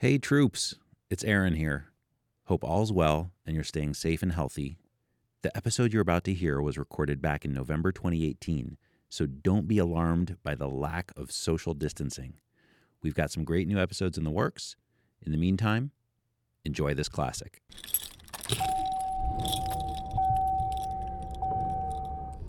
[0.00, 0.76] Hey, troops,
[1.10, 1.90] it's Aaron here.
[2.44, 4.78] Hope all's well and you're staying safe and healthy.
[5.42, 8.78] The episode you're about to hear was recorded back in November 2018,
[9.10, 12.32] so don't be alarmed by the lack of social distancing.
[13.02, 14.74] We've got some great new episodes in the works.
[15.20, 15.90] In the meantime,
[16.64, 17.60] enjoy this classic.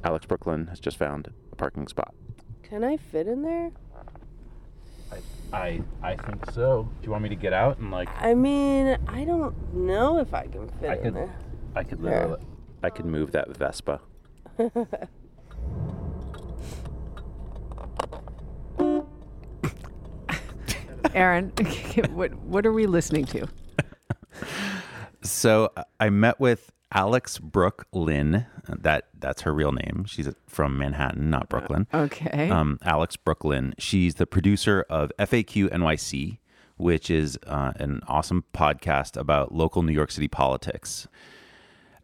[0.06, 2.16] Alex Brook Lynn has just found a parking spot.
[2.64, 3.72] Can I fit in there?
[5.54, 6.88] I I think so.
[7.02, 10.34] Do you want me to get out and like I mean, I don't know if
[10.34, 11.36] I can fit I in could- there.
[11.76, 12.22] I could There.
[12.28, 12.46] literally
[12.84, 14.00] I could move that Vespa.
[21.14, 21.50] Aaron,
[22.12, 23.48] what what are we listening to?
[25.24, 28.46] So I met with Alex Brook Lynn.
[28.68, 30.06] That that's her real name.
[30.08, 31.88] She's from Manhattan, not Brooklyn.
[31.94, 32.50] Okay.
[32.50, 33.74] Um, Alex Brook Lynn.
[33.78, 36.40] She's the producer of FAQ NYC,
[36.78, 41.08] which is uh, an awesome podcast about local New York City politics.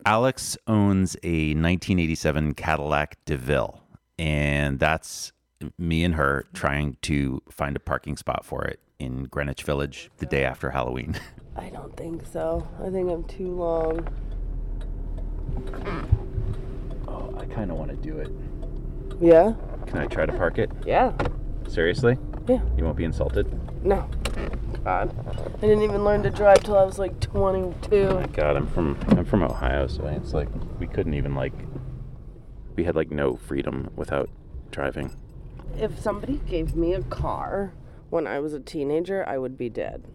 [0.06, 3.82] Alex owns a 1987 Cadillac DeVille,
[4.18, 5.34] and that's
[5.78, 10.26] me and her trying to find a parking spot for it in Greenwich Village the
[10.26, 11.20] day after Halloween.
[11.56, 12.68] I don't think so.
[12.82, 14.08] I think I'm too long.
[17.08, 18.32] Oh, I kind of want to do it.
[19.20, 19.54] Yeah?
[19.88, 20.72] Can I try to park it?
[20.86, 21.14] Yeah.
[21.68, 22.18] Seriously?
[22.48, 22.62] Yeah.
[22.78, 23.48] You won't be insulted?
[23.84, 24.10] No.
[24.84, 25.14] God.
[25.58, 28.10] I didn't even learn to drive till I was like 22.
[28.10, 30.48] My God, I'm from I'm from Ohio, so it's like
[30.80, 31.54] we couldn't even like
[32.76, 34.30] we had like no freedom without
[34.72, 35.16] driving.
[35.78, 37.74] If somebody gave me a car
[38.10, 40.06] when I was a teenager, I would be dead.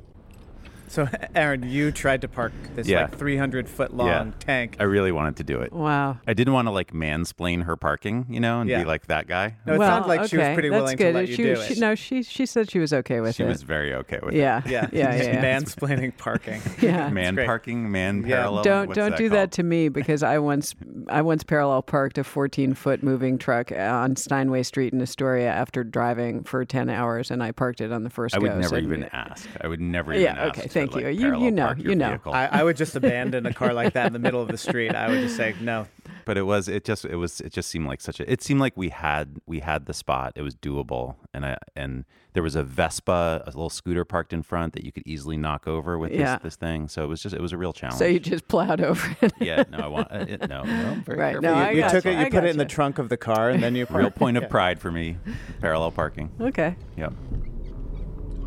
[0.93, 3.03] So, Aaron, you tried to park this Yeah.
[3.05, 4.31] like 300 foot long Yeah.
[4.41, 4.77] tank.
[4.79, 5.73] I really wanted to do it.
[5.73, 6.19] wow.
[6.27, 8.81] I didn't want to like mansplain her parking, you know, and Yeah.
[8.81, 9.57] be like that guy.
[9.65, 11.13] No, it well, sounds like she was okay, pretty that's willing good.
[11.13, 11.79] to let you do she, it.
[11.79, 13.47] No, she she said she was okay with She it.
[13.47, 14.61] She was very okay with yeah.
[14.67, 15.15] yeah, Yeah.
[15.17, 15.23] Yeah.
[15.23, 15.43] yeah.
[15.61, 16.61] mansplaining parking.
[16.83, 17.09] Yeah.
[17.09, 18.37] Man parking, man Yeah.
[18.41, 18.63] parallel.
[18.65, 19.39] Don't what's don't do called?
[19.39, 20.75] that to me because I once
[21.09, 25.49] I once parallel parked a 14 foot moving truck uh, on Steinway Street in Astoria
[25.51, 28.57] after driving for 10 hours and I parked it on the first I would go,
[28.59, 29.49] never so- even ask.
[29.61, 30.59] I would never even Yeah, ask.
[30.59, 31.09] okay, to, thank you.
[31.11, 32.19] like, You- you know, you know.
[32.27, 34.95] I, I would just abandon a car like that in the middle of the street.
[34.95, 35.87] I would just say no.
[36.25, 38.61] but it was it just it was it just seemed like such a it seemed
[38.61, 42.55] like we had we had the spot it was doable and i and there was
[42.55, 46.13] a vespa a little scooter parked in front that you could easily knock over with
[46.13, 46.35] Yeah.
[46.37, 48.47] this, this thing so it was just it was a real challenge So you just
[48.47, 49.33] plowed over it.
[49.41, 51.41] yeah no i want uh, it, no, no very Right, careful.
[51.43, 52.11] no, You- I you got took you.
[52.13, 54.03] it, I you put it in the trunk of the car, and then you real
[54.03, 54.17] parked.
[54.23, 54.49] point of Yeah.
[54.49, 55.17] pride for me
[55.61, 56.77] parallel parking okay.
[56.97, 57.13] yep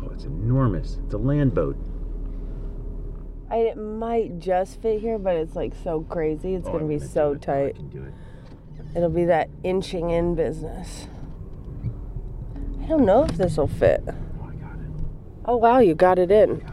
[0.02, 1.76] oh it's enormous it's a land boat
[3.50, 6.54] I, it might just fit here, but it's like so crazy.
[6.54, 7.76] It's oh, going to be so oh, tight.
[7.76, 8.12] it.
[8.96, 11.06] It'll be that inching in business.
[12.82, 14.02] I don't know if this will fit.
[14.08, 14.14] Oh,
[15.44, 16.64] oh wow, you got it in.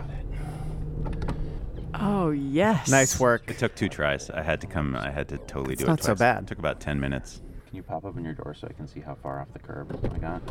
[1.94, 2.90] Oh, yes.
[2.90, 3.50] Nice work.
[3.50, 5.88] it took two tries i had to come i had to totally do It's it
[5.88, 6.44] not so bad.
[6.44, 9.00] it took about 10 minutes can you pop open your door so i can see
[9.00, 10.42] how far off the curb i got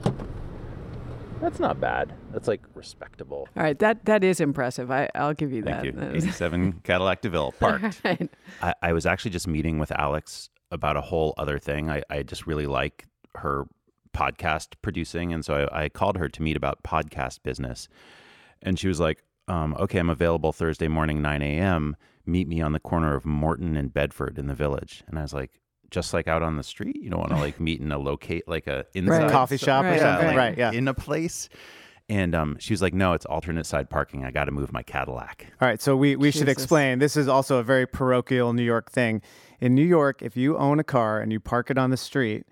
[1.41, 4.91] that's not bad that's like respectable All right, that that is impressive.
[4.91, 6.11] I I'll give you Thank that.
[6.13, 6.17] you.
[6.17, 8.01] 87 Cadillac DeVille parked.
[8.05, 8.29] Right.
[8.61, 11.91] I, I was actually just meeting with Alex about a whole other thing.
[11.91, 13.07] I, I just really like
[13.37, 13.67] her
[14.15, 15.33] podcast producing.
[15.33, 17.89] And so I, I called her to meet about podcast business.
[18.63, 21.97] And she was like, um, okay, I'm available Thursday morning, 9 a.m.
[22.25, 25.03] Meet me on the corner of Morton and Bedford in the village.
[25.09, 25.61] And I was like,
[25.93, 26.97] just like out on the street?
[27.01, 29.97] You don't want to like meet in a locate, like a inside Coffee shop Right,
[29.97, 30.37] or something, right.
[30.37, 30.59] right?
[30.59, 30.73] Yeah.
[30.73, 31.49] in a place.
[32.09, 34.25] And um, she was like, no, it's alternate side parking.
[34.25, 35.47] I got to move my Cadillac.
[35.61, 36.99] All right, so we, we should explain.
[36.99, 39.23] This is also a very parochial New York thing.
[39.61, 42.45] In New York, if you own a car and you park it on the street,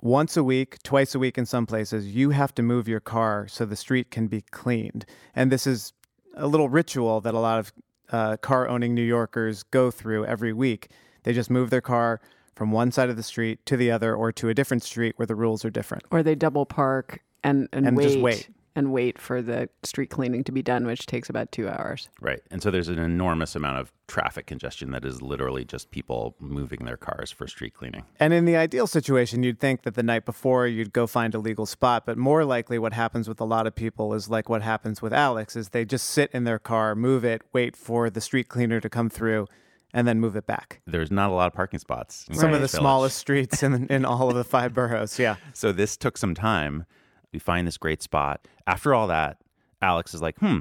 [0.00, 3.46] once a week, twice a week in some places, you have to move your car
[3.48, 5.04] so the street can be cleaned.
[5.34, 5.92] And this is
[6.36, 7.72] a little ritual that a lot of
[8.10, 10.88] uh, car owning New Yorkers go through every week.
[11.24, 12.20] They just move their car
[12.54, 15.26] from one side of the street to the other or to a different street where
[15.26, 16.04] the rules are different.
[16.10, 18.48] Or they double park and and, And wait, just wait.
[18.76, 22.08] and wait for the street cleaning to be done, which takes about two hours.
[22.20, 22.40] Right.
[22.50, 26.84] And so there's an enormous amount of traffic congestion that is literally just people moving
[26.84, 28.04] their cars for street cleaning.
[28.20, 31.38] And in the ideal situation, you'd think that the night before you'd go find a
[31.38, 34.62] legal spot, but more likely what happens with a lot of people is like what
[34.62, 38.20] happens with Alex is they just sit in their car, move it, wait for the
[38.20, 39.48] street cleaner to come through
[39.92, 40.80] and then move it back.
[40.86, 42.26] There's not a lot of parking spots.
[42.28, 42.70] in Some of the Village.
[42.70, 45.36] smallest streets in in all of the five boroughs, yeah.
[45.52, 46.84] So this took some time.
[47.32, 48.46] We find this great spot.
[48.66, 49.38] After all that,
[49.80, 50.58] Alex is like, hmm,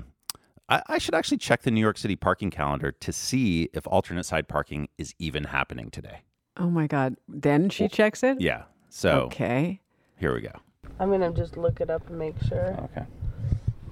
[0.70, 4.24] I, I should actually check the New York City parking calendar to see if alternate
[4.24, 6.22] side parking is even happening today.
[6.58, 7.16] Oh my God.
[7.28, 8.40] Then she checks it?
[8.40, 8.64] Yeah.
[8.90, 9.82] So Okay.
[10.18, 10.52] here we go.
[11.00, 12.78] I'm going to just look it up and make sure.
[12.92, 13.06] Okay.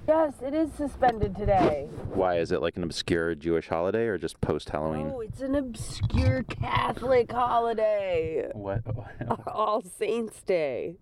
[0.09, 1.87] Yes, it is suspended today.
[2.15, 5.11] Why is it like an obscure Jewish holiday or just post Halloween?
[5.13, 8.49] Oh, it's an obscure Catholic holiday.
[8.55, 8.81] What?
[9.47, 10.95] All Saints Day.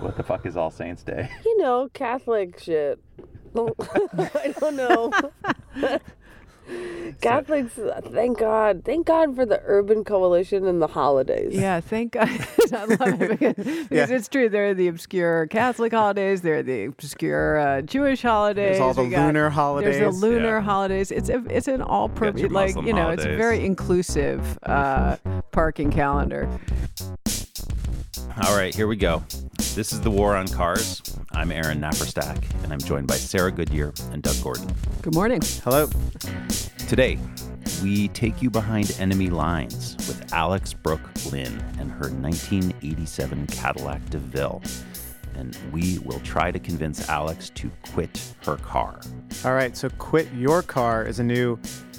[0.00, 1.30] What the fuck is All Saints Day?
[1.46, 3.00] You know, Catholic shit.
[3.56, 5.10] I don't know.
[7.20, 7.78] Catholics,
[8.12, 8.82] thank God.
[8.84, 11.54] Thank God for the urban coalition and the holidays.
[11.54, 12.28] Yeah, thank God.
[12.72, 13.54] I love it because,
[13.88, 14.48] because it's true.
[14.48, 16.42] There are the obscure Catholic holidays.
[16.42, 18.78] There are the obscure uh, Jewish holidays.
[18.78, 19.98] There's all the we got- lunar holidays.
[19.98, 20.60] There's the lunar Yeah.
[20.60, 21.10] holidays.
[21.10, 24.58] It's a, it's an all Got purpose your like you know it's a very inclusive
[24.64, 25.16] uh,
[25.52, 26.48] parking calendar.
[28.42, 29.22] All right, here we go.
[29.76, 31.02] This is the War on Cars.
[31.32, 34.74] I'm Aaron Naparstek, and I'm joined by Sarah Goodyear and Doug Gordon.
[35.02, 35.42] Good morning.
[35.62, 35.90] Hello.
[36.88, 37.18] Today,
[37.82, 44.62] we take you behind enemy lines with Alex Brook Lynn and her 1987 Cadillac DeVille.
[45.34, 48.98] And we will try to convince Alex to quit her car.
[49.44, 49.76] All right.
[49.76, 51.58] So, quit your car is a new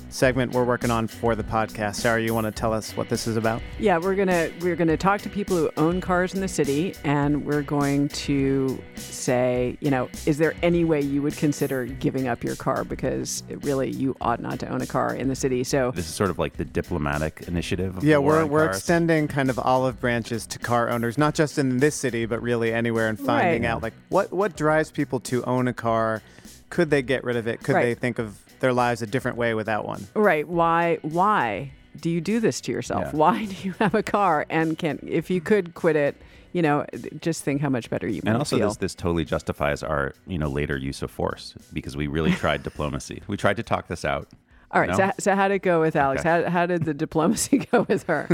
[0.09, 1.95] segment we're working on for the podcast.
[1.95, 3.62] Sarah, you want to tell us what this is about?
[3.80, 7.45] Yeah, we're gonna we're gonna talk to people who own cars in the city, and
[7.45, 12.44] we're going to say, you know, is there any way you would consider giving up
[12.44, 15.63] your car because it really you ought not to own a car in the city?
[15.63, 17.98] So This is sort of like the diplomatic initiative.
[17.98, 18.77] Of Yeah, we're, we're Cars.
[18.77, 22.74] extending kind of olive branches to car owners, not just in this city, but really
[22.74, 23.69] anywhere, and finding Right.
[23.69, 26.21] out like what what drives people to own a car.
[26.69, 27.62] Could they get rid of it?
[27.63, 27.83] Could Right.
[27.83, 30.07] they think of their lives a different way without one?
[30.13, 30.48] Right.
[30.48, 33.06] Why why do you do this to yourself?
[33.06, 33.12] Yeah.
[33.12, 36.15] Why do you have a car and can if you could quit it,
[36.54, 36.86] you know,
[37.19, 38.68] just think how much better you And also, feel.
[38.69, 42.63] this this totally justifies our you know later use of force because we really tried
[42.63, 43.21] diplomacy.
[43.27, 44.27] We tried to talk this out.
[44.71, 44.89] All right.
[44.89, 44.98] No?
[44.98, 46.21] So, so how did it go with Alex?
[46.21, 46.44] Okay.
[46.44, 48.27] How, how did the diplomacy go with her?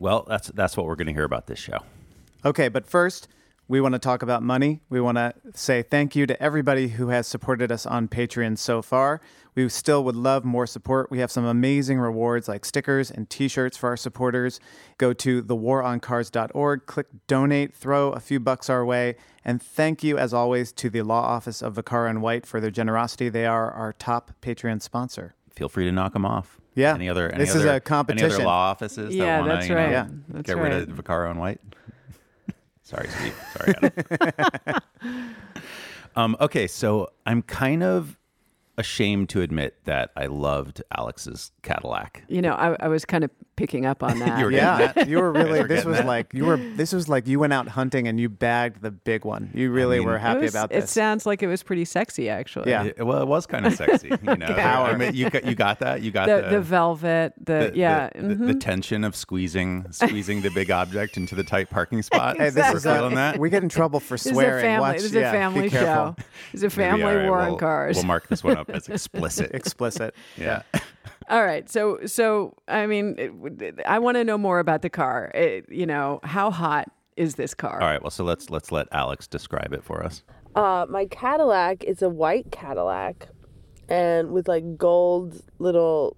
[0.00, 1.78] Well, that's that's what we're going to hear about this show.
[2.44, 3.26] Okay, but first,
[3.68, 4.80] we want to talk about money.
[4.88, 8.80] We want to say thank you to everybody who has supported us on Patreon so
[8.80, 9.20] far.
[9.54, 11.10] We still would love more support.
[11.10, 14.58] We have some amazing rewards like stickers and t shirts for our supporters.
[14.96, 19.16] Go to thewaroncars.org, click donate, throw a few bucks our way.
[19.44, 22.70] And thank you, as always, to the Law Office of Vaccaro and White for their
[22.70, 23.28] generosity.
[23.28, 25.34] They are our top Patreon sponsor.
[25.50, 26.58] Feel free to knock them off.
[26.74, 26.94] Yeah.
[26.94, 27.28] Any other?
[27.28, 28.30] Any This is other, a Any competition.
[28.32, 29.14] other law offices?
[29.14, 29.90] Yeah, that wanna, that's you know, right.
[29.90, 30.06] Yeah.
[30.28, 30.88] That's get rid right.
[30.88, 31.60] of Vaccaro and White.
[32.88, 33.34] Sorry, Steve.
[33.52, 34.82] Sorry, Adam.
[36.16, 38.16] um, okay, so I'm kind of
[38.78, 42.24] ashamed to admit that I loved Alex's Cadillac.
[42.28, 44.38] You know, I, I was kind of picking up on that.
[44.38, 45.08] You were Yeah, that?
[45.08, 45.62] you were really.
[45.64, 46.06] This was that?
[46.06, 46.56] like you were.
[46.56, 49.50] This was like you went out hunting and you bagged the big one.
[49.52, 50.84] You really mean- were happy was- about this.
[50.84, 52.70] It sounds like it was pretty sexy, actually.
[52.70, 52.84] Yeah.
[52.84, 54.46] It- well, it was kind of sexy, you know.
[54.54, 54.88] Power.
[54.88, 56.00] I mean, you got, you got that.
[56.02, 59.86] You got The, the the velvet, the, the- yeah, the, the- the tension of squeezing
[59.90, 62.36] squeezing the big object into the tight parking spot.
[62.36, 63.38] Hey, this We're is a, feeling that.
[63.38, 64.58] we get in trouble for This is swearing.
[64.64, 64.80] a family.
[64.88, 66.14] Watch, this is a yeah, family be careful.
[66.22, 66.24] show.
[66.52, 67.96] It's a Maybe, family all right, war we'll, on cars.
[67.96, 69.50] We'll mark this one up as explicit.
[69.54, 70.14] Explicit.
[70.36, 70.62] yeah.
[71.28, 71.68] All right.
[71.68, 75.30] So, so I mean, it, I want to know more about the car.
[75.34, 77.80] It, you know, how hot is this car?
[77.82, 78.02] All right.
[78.02, 80.22] Well, so let's let's let Alex describe it for us.
[80.54, 83.28] Uh, my Cadillac is a white Cadillac,
[83.88, 86.16] and with like gold little,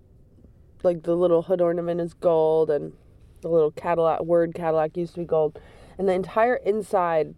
[0.83, 2.93] like the little hood ornament is gold, and
[3.41, 5.59] the little Cadillac word Cadillac used to be gold,
[5.99, 7.35] and the entire inside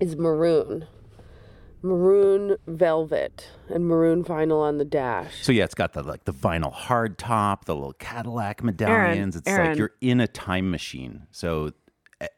[0.00, 0.86] is maroon,
[1.84, 5.42] maroon velvet, and maroon vinyl on the dash.
[5.42, 9.36] So yeah, it's got the like the vinyl hard top, the little Cadillac medallions.
[9.36, 9.68] it's Aaron.
[9.68, 11.26] like you're in a time machine.
[11.30, 11.72] So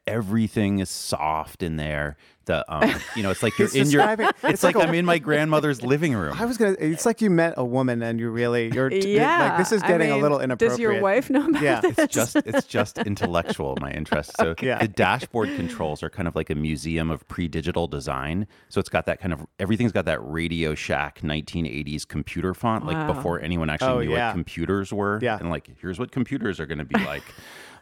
[0.05, 2.17] everything is soft in there.
[2.47, 4.01] The um, you know, it's like you're in your.
[4.01, 6.35] describing- It's, it's like, like a- I'm in my grandmother's living room.
[6.39, 6.75] I was gonna.
[6.79, 8.73] It's like you met a woman and you really.
[8.73, 8.89] You're.
[8.89, 9.49] t- Yeah.
[9.49, 10.71] Like, this is I getting mean, a little inappropriate.
[10.71, 11.81] Does your wife know about Yeah.
[11.81, 11.97] this?
[11.99, 14.79] it's just it's just intellectual my interest so Yeah.
[14.79, 19.05] the dashboard controls are kind of like a museum of pre-digital design so it's got
[19.05, 23.89] that kind of everything's got that radio shack 1980s computer font like before anyone actually
[23.91, 24.27] Oh, knew yeah.
[24.27, 25.37] what computers were Yeah.
[25.39, 27.23] and like here's what computers are going to be like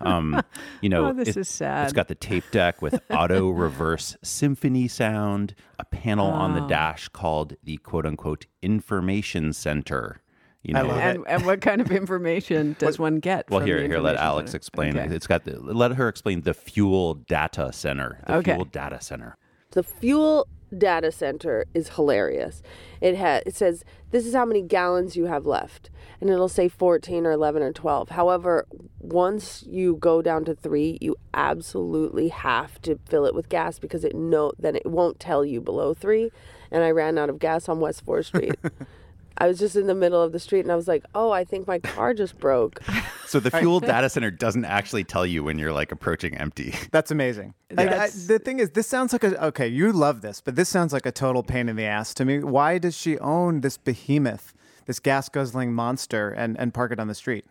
[0.02, 0.42] um
[0.82, 1.84] you know Oh, this it- is sad.
[1.86, 6.62] it's got the tape deck with auto reverse symphony sound a panel on Oh.
[6.62, 10.22] the dash called the quote unquote information center
[10.64, 11.02] you I know love it.
[11.04, 13.48] and, and what kind of information does one get?
[13.52, 14.58] well, from here, the here, let Alex center?
[14.58, 15.06] explain Okay.
[15.06, 15.12] it.
[15.12, 18.18] It's got the, let her explain the fuel data center.
[18.26, 18.54] The Okay.
[18.54, 19.38] fuel data center.
[19.74, 22.62] The fuel data center is hilarious.
[23.02, 25.90] It has it says this is how many gallons you have left
[26.22, 28.10] and it'll say 14 or 11 or 12.
[28.10, 28.66] However,
[29.00, 34.04] once you go down to 3, you absolutely have to fill it with gas because
[34.04, 36.32] it no then it won't tell you below 3
[36.72, 38.56] and I ran out of gas on West 4th Street.
[39.38, 41.44] I was just in the middle of the street and I was like, oh, I
[41.44, 42.82] think my car just broke.
[43.28, 46.76] So the fuel data center doesn't actually tell you when you're like approaching empty.
[46.92, 47.56] That's amazing.
[47.72, 49.68] Like, I, the thing is, this sounds like a okay.
[49.68, 52.40] You love this, but this sounds like a total pain in the ass to me.
[52.40, 54.54] Why does she own this behemoth,
[54.86, 57.46] this gas guzzling monster, and and park it on the street?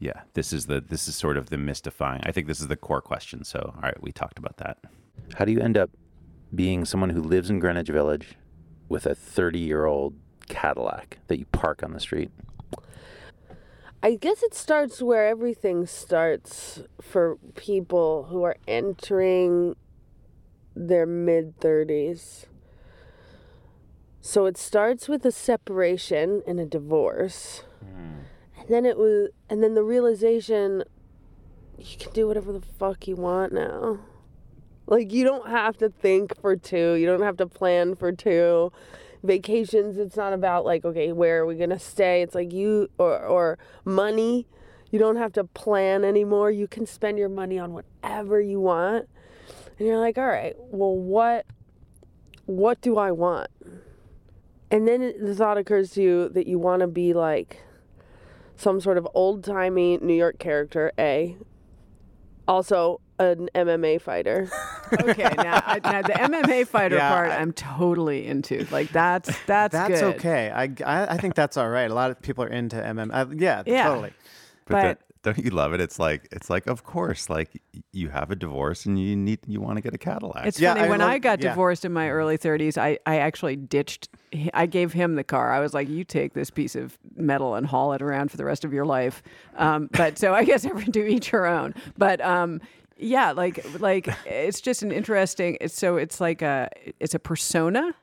[0.00, 2.22] Yeah, this is the this is sort of the mystifying.
[2.24, 3.44] I think this is the core question.
[3.44, 4.78] So, all right, we talked about that.
[5.36, 5.90] How do you end up
[6.54, 8.34] being someone who lives in Greenwich Village
[8.88, 10.14] with a 30-year-old
[10.50, 12.30] Cadillac that you park on the street?
[14.02, 19.76] I guess it starts where everything starts for people who are entering
[20.74, 22.46] their mid 30s.
[24.20, 27.62] So it starts with a separation and a divorce.
[27.84, 28.24] Mm.
[28.58, 30.82] And then it was and then the realization
[31.78, 34.00] you can do whatever the fuck you want now.
[34.86, 38.72] Like you don't have to think for two, you don't have to plan for two
[39.22, 42.22] vacations it's not about like okay where are we gonna stay?
[42.22, 44.46] It's like you or or money.
[44.90, 46.50] You don't have to plan anymore.
[46.50, 49.08] You can spend your money on whatever you want.
[49.78, 51.46] And you're like all right well what
[52.46, 53.48] what do i want?
[54.70, 57.62] And then the thought occurs to you that you want to be like
[58.56, 61.36] some sort of old-timey new york character a.
[62.48, 64.48] Also an MMA fighter.
[64.92, 68.66] okay, now, I, now the MMA fighter yeah, part, I, am totally into.
[68.70, 70.16] Like that's that's that's good.
[70.16, 70.50] okay.
[70.50, 71.90] I, I, I think that's all right.
[71.90, 73.10] A lot of people are into MMA.
[73.12, 74.12] Uh, yeah, yeah, totally.
[74.66, 75.80] But, but don't you love it?
[75.82, 77.60] It's like it's like of course, like
[77.92, 80.46] you have a divorce and you need you want to get a Cadillac.
[80.46, 81.50] It's yeah, funny I when love, I got yeah.
[81.50, 84.08] divorced in my early 30s, I I actually ditched.
[84.54, 85.52] I gave him the car.
[85.52, 88.44] I was like, "You take this piece of metal and haul it around for the
[88.44, 89.22] rest of your life."
[89.56, 91.74] Um, but so I guess everyone do each her own.
[91.98, 92.60] But um,
[93.02, 95.56] yeah, like like it's just an interesting.
[95.60, 97.94] It's, so it's like a it's a persona.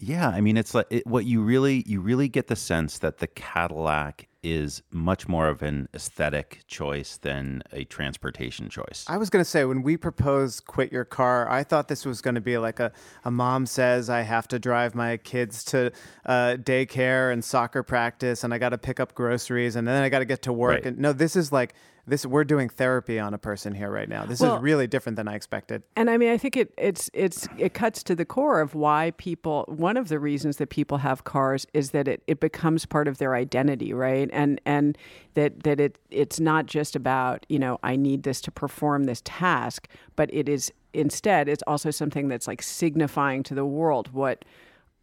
[0.00, 3.18] Yeah, I mean, it's like it, what you really you really get the sense that
[3.18, 9.04] the Cadillac is much more of an aesthetic choice than a transportation choice.
[9.08, 12.20] I was going to say when we proposed quit your car, I thought this was
[12.20, 12.92] going to be like a,
[13.24, 15.90] a mom says I have to drive my kids to
[16.24, 20.08] uh, daycare and soccer practice and I got to pick up groceries and then I
[20.08, 20.74] got to get to work.
[20.74, 20.86] Right.
[20.86, 21.74] And no, this is like
[22.08, 24.24] this we're doing therapy on a person here right now.
[24.24, 25.82] This well, is really different than I expected.
[25.96, 29.12] And I mean, I think it it's it's it cuts to the core of why
[29.16, 29.64] people.
[29.68, 33.18] One of the reasons that people have cars is that it, it becomes part of
[33.18, 34.28] their identity, right?
[34.32, 34.96] And and
[35.34, 39.22] that that it it's not just about you know I need this to perform this
[39.24, 44.44] task, but it is instead it's also something that's like signifying to the world what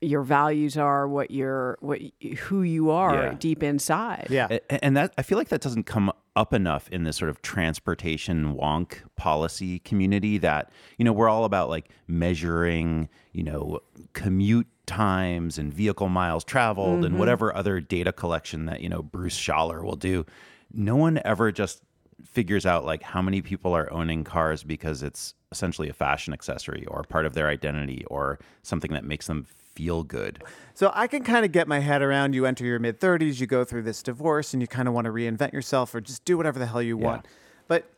[0.05, 2.01] your values are, what your what
[2.39, 3.33] who you are yeah.
[3.37, 4.27] deep inside.
[4.29, 7.41] Yeah, and that I feel like that doesn't come up enough in this sort of
[7.41, 10.37] transportation wonk policy community.
[10.37, 13.79] That you know we're all about like measuring, you know,
[14.13, 17.05] commute times and vehicle miles traveled mm-hmm.
[17.05, 20.25] and whatever other data collection that you know Bruce Schaller will do.
[20.73, 21.81] No one ever just
[22.23, 26.85] figures out like how many people are owning cars because it's essentially a fashion accessory
[26.87, 29.45] or part of their identity or something that makes them
[29.75, 30.43] feel good.
[30.73, 33.47] So I can kind of get my head around you enter your mid 30s, you
[33.47, 36.37] go through this divorce, and you kind of want to reinvent yourself or just do
[36.37, 37.05] whatever the hell you yeah.
[37.05, 37.27] want.
[37.67, 37.89] But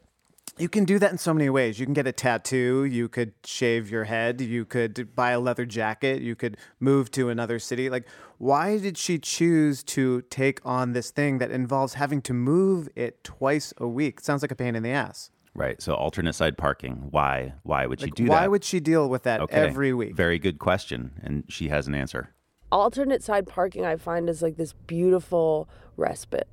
[0.57, 1.79] you can do that in so many ways.
[1.79, 5.65] You can get a tattoo, you could shave your head, you could buy a leather
[5.65, 7.89] jacket, you could move to another city.
[7.89, 8.07] Like,
[8.38, 13.24] why did she choose to take on this thing that involves having to move it
[13.24, 14.19] twice a week?
[14.19, 15.29] Sounds like a pain in the ass.
[15.57, 15.81] Right.
[15.81, 17.07] So alternate side parking.
[17.09, 17.53] Why?
[17.63, 18.41] Why would she do why that?
[18.41, 19.55] Why would she deal with that okay.
[19.55, 20.15] every week?
[20.15, 22.35] Very good question, and she has an answer.
[22.71, 26.47] Alternate side parking, I find, is like this beautiful respite.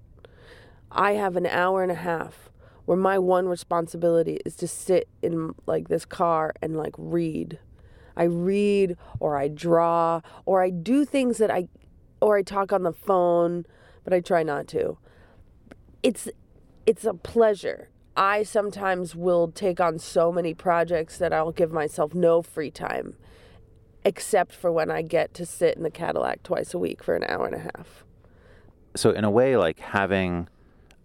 [0.91, 2.49] I have an hour and a half
[2.87, 7.59] where my one responsibility is to sit in like this car and like read.
[8.17, 11.69] I read or I draw or I do things that I
[12.23, 13.67] or I talk on the phone,
[14.03, 14.97] but I try not to.
[16.03, 16.27] It's
[16.87, 22.15] it's a pleasure I sometimes will take on so many projects that I'll give myself
[22.15, 23.17] no free time,
[24.05, 27.25] except for when I get to sit in the Cadillac twice a week for an
[27.25, 28.05] hour and a half.
[28.95, 30.49] So, in a way, like having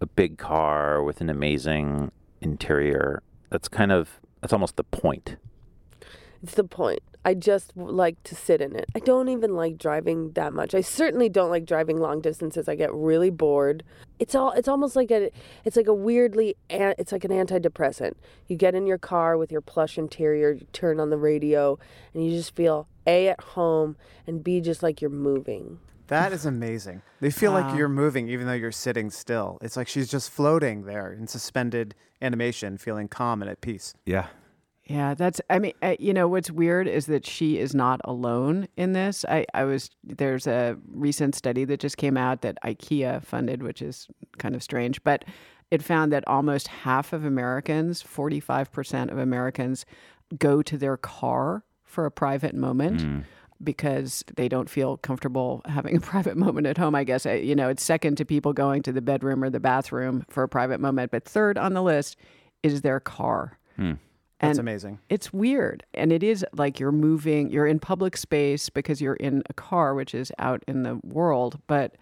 [0.00, 5.36] a big car with an amazing interior, that's kind of, that's almost the point.
[6.42, 7.00] It's the point.
[7.24, 8.86] I just like to sit in it.
[8.94, 10.74] I don't even like driving that much.
[10.74, 12.68] I certainly don't like driving long distances.
[12.68, 13.82] I get really bored.
[14.18, 15.30] It's all it's almost like a
[15.64, 18.14] it's like a weirdly it's like an antidepressant.
[18.46, 21.78] You get in your car with your plush interior, you turn on the radio
[22.14, 23.96] and you just feel A at home
[24.26, 25.78] and B just like you're moving.
[26.06, 27.02] That is amazing.
[27.20, 27.68] They feel wow.
[27.68, 29.58] like you're moving even though you're sitting still.
[29.60, 33.94] It's like she's just floating there in suspended animation, feeling calm and at peace.
[34.04, 34.26] Yeah,
[34.90, 35.40] Yeah, that's.
[35.48, 39.24] I mean, uh, you know, what's weird is that she is not alone in this.
[39.28, 43.82] I, I was there's a recent study that just came out that IKEA funded, which
[43.82, 45.24] is kind of strange, but
[45.70, 49.86] it found that almost half of Americans, 45% of Americans,
[50.36, 53.00] go to their car for a private moment.
[53.00, 53.24] Mm.
[53.62, 57.26] Because they don't feel comfortable having a private moment at home, I guess.
[57.26, 60.48] You know, it's second to people going to the bedroom or the bathroom for a
[60.48, 62.16] private moment, but third on the list
[62.62, 63.58] is their car.
[63.76, 63.92] Hmm.
[64.40, 64.98] That's amazing.
[65.08, 65.84] It's weird.
[65.94, 69.94] And it is like you're moving, you're in public space because you're in a car,
[69.94, 71.96] which is out in the world, but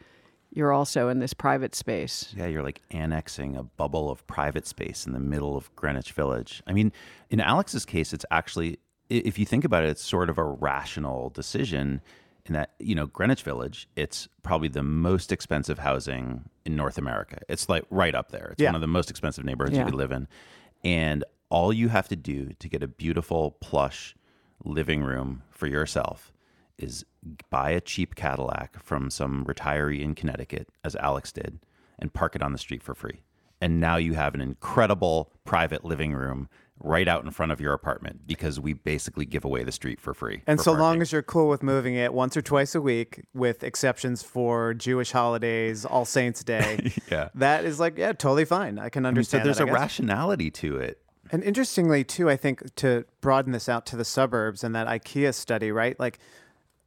[0.51, 2.33] you're also in this private space.
[2.37, 6.63] Yeah, you're like annexing a bubble of private space in the middle of Greenwich Village.
[6.67, 6.93] I mean,
[7.29, 8.79] in Alex's case, it's actually,
[9.11, 12.01] if you think about it, it's sort of a rational decision
[12.47, 17.41] in that, you know, Greenwich Village, it's probably the most expensive housing in North America.
[17.49, 18.51] It's like right up there.
[18.53, 18.69] It's Yeah.
[18.69, 19.83] one of the most expensive neighborhoods Yeah.
[19.85, 20.29] you could live in.
[20.83, 24.15] And all you have to do to get a beautiful, plush
[24.65, 26.33] living room for yourself
[26.79, 27.05] is
[27.51, 31.59] buy a cheap Cadillac from some retiree in Connecticut, as Alex did,
[31.99, 33.23] and park it on the street for free.
[33.61, 36.49] And now you have an incredible private living room
[36.81, 40.15] right out in front of your apartment because we basically give away the street for
[40.15, 40.43] free.
[40.47, 43.25] And for so long as you're cool with moving it once or twice a week,
[43.35, 47.31] with exceptions for Jewish holidays, All Saints Day, Yeah.
[47.35, 48.79] that is like yeah, totally fine.
[48.79, 49.47] I can I mean, so understand.
[49.47, 51.03] there's that, a rationality to it.
[51.31, 55.35] And interestingly, too, I think to broaden this out to the suburbs and that IKEA
[55.35, 55.99] study, right?
[55.99, 56.19] Like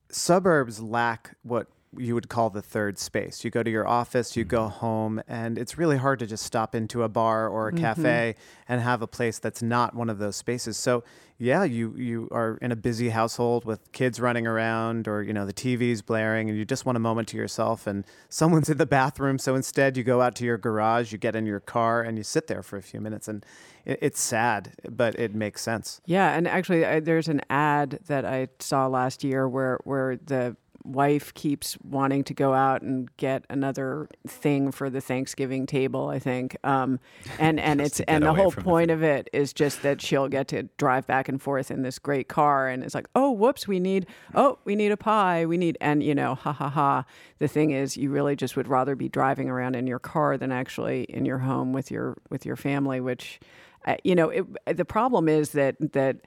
[0.09, 1.67] suburbs lack what
[1.97, 3.43] you would call the third space.
[3.43, 6.73] You go to your office, you go home, and it's really hard to just stop
[6.73, 7.83] into a bar or a mm-hmm.
[7.83, 8.35] cafe
[8.67, 10.77] and have a place that's not one of those spaces.
[10.77, 11.03] So,
[11.37, 15.45] yeah, you you are in a busy household with kids running around or, you know,
[15.45, 18.85] the TV's blaring and you just want a moment to yourself and someone's in the
[18.85, 19.37] bathroom.
[19.37, 22.23] So instead you go out to your garage, you get in your car and you
[22.23, 23.45] sit there for a few minutes and
[23.85, 25.99] it, it's sad, but it makes sense.
[26.05, 30.55] Yeah, and actually, I, there's an ad that I saw last year where where the
[30.83, 36.09] wife keeps wanting to go out and get another thing for the Thanksgiving table.
[36.09, 36.99] I think, um,
[37.39, 40.27] and and it's and the whole from the point of it is just that she'll
[40.27, 43.67] get to drive back and forth in this great car, and it's like, oh, whoops,
[43.67, 47.05] we need oh, we need a pie, we need, and you know, ha ha ha.
[47.39, 50.51] The thing is, you really just would rather be driving around in your car than
[50.51, 53.39] actually in your home with your with your family, which
[53.85, 54.45] uh, you know, it,
[54.77, 56.17] the problem is that that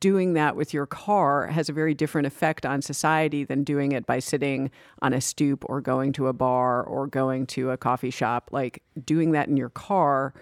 [0.00, 4.06] doing that with your car has a very different effect on society than doing it
[4.06, 4.70] by sitting
[5.02, 8.50] on a stoop or going to a bar or going to a coffee shop.
[8.52, 10.34] Like doing that in your car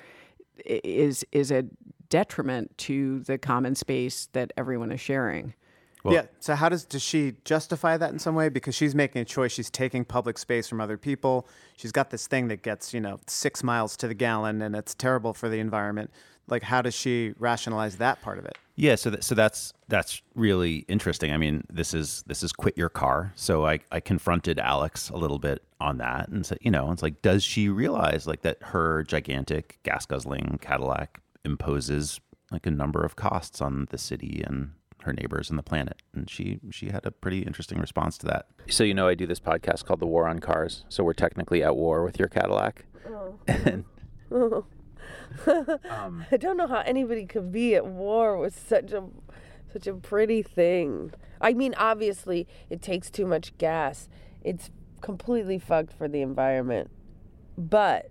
[0.64, 1.64] is is a
[2.09, 5.55] detriment to the common space that everyone is sharing.
[6.03, 6.27] Well- yeah.
[6.38, 8.49] So how does does she justify that in some way?
[8.49, 9.53] Because she's making a choice.
[9.53, 11.49] She's taking public space from other people.
[11.77, 14.94] She's got this thing that gets you know six miles to the gallon, and it's
[14.94, 16.11] terrible for the environment.
[16.48, 18.56] Like, how does she rationalize that part of it?
[18.76, 21.32] Yeah, so that, so that's that's really interesting.
[21.32, 23.32] I mean, this is this is quit your car.
[23.35, 27.02] So I I confronted Alex a little bit on that and said, you know, it's
[27.02, 33.02] like, does she realize like that her gigantic gas guzzling Cadillac imposes like a number
[33.04, 36.02] of costs on the city and her neighbors and the planet?
[36.14, 38.48] And she she had a pretty interesting response to that.
[38.68, 40.85] So you know, I do this podcast called The War on Cars.
[40.90, 42.85] So we're technically at war with your Cadillac.
[43.09, 43.38] Oh.
[43.48, 43.85] And
[45.90, 49.04] Um, I don't know how anybody could be at war with such a
[49.72, 51.12] such a pretty thing.
[51.40, 54.08] I mean, obviously, it takes too much gas.
[54.42, 54.70] It's
[55.02, 56.90] completely fucked for the environment.
[57.58, 58.10] But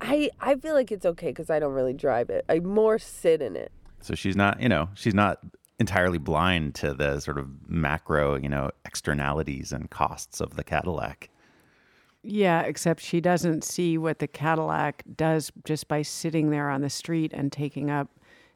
[0.00, 2.44] I I feel like it's okay cuz I don't really drive it.
[2.48, 3.72] I more sit in it.
[4.00, 5.38] So she's not, you know, she's not
[5.78, 11.28] entirely blind to the sort of macro, you know, externalities and costs of the Cadillac.
[12.22, 16.90] Yeah, except she doesn't see what the Cadillac does just by sitting there on the
[16.90, 18.08] street and taking up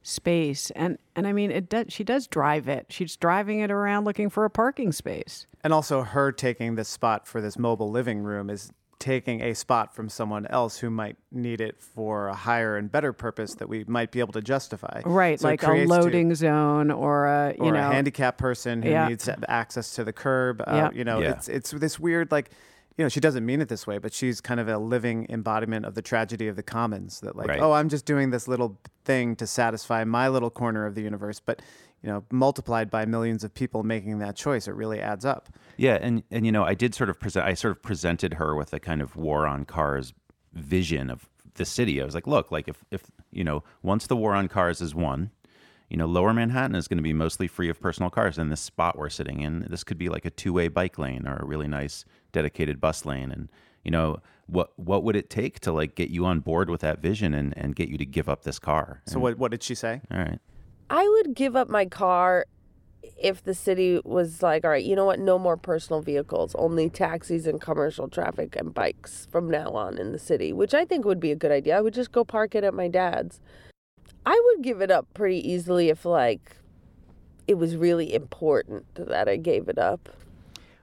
[0.03, 0.71] space.
[0.77, 1.87] And and I mean, it does.
[1.89, 2.87] She does drive it.
[2.91, 5.47] She's driving it around looking for a parking space.
[5.65, 9.95] And also, her taking this spot for this mobile living room is taking a spot
[9.95, 13.85] from someone else who might need it for a higher and better purpose that we
[13.85, 15.03] might be able to justify.
[15.05, 18.39] Right, So like a creates two- loading zone or a you or know a handicapped
[18.39, 19.09] person who Yeah.
[19.09, 20.63] needs access to the curb.
[20.67, 20.91] Uh, Yeah.
[20.95, 21.33] You know, Yeah.
[21.33, 22.51] it's it's this weird like.
[22.97, 25.85] You know, she doesn't mean it this way, but she's kind of a living embodiment
[25.85, 27.21] of the tragedy of the commons.
[27.21, 27.61] That like, Right.
[27.61, 31.39] oh, I'm just doing this little thing to satisfy my little corner of the universe,
[31.39, 31.61] but
[32.03, 35.49] you know, multiplied by millions of people making that choice, it really adds up.
[35.77, 37.45] Yeah, and and you know, I did sort of present.
[37.47, 40.13] I sort of presented her with a kind of war on cars
[40.53, 42.01] vision of the city.
[42.01, 44.95] I was like, look, like if if you know, once the war on cars is
[44.95, 45.31] won,
[45.91, 48.39] you know, Lower Manhattan is going to be mostly free of personal cars.
[48.39, 51.27] And this spot we're sitting in, this could be like a two way bike lane
[51.27, 52.05] or a really nice
[52.37, 53.31] dedicated bus lane.
[53.33, 53.49] And
[53.83, 57.01] you know, what what would it take to like get you on board with that
[57.01, 59.01] vision and and get you to give up this car?
[59.07, 60.03] So what what did she say?
[60.11, 60.39] All right.
[60.91, 62.47] I would give up my car
[63.17, 65.19] if the city was like, all right, you know what?
[65.19, 70.13] No more personal vehicles, only taxis and commercial traffic and bikes from now on in
[70.13, 71.79] the city, which I think would be a good idea.
[71.79, 73.41] I would just go park it at my dad's.
[74.25, 76.57] I would give it up pretty easily if, like,
[77.47, 80.09] it was really important that I gave it up.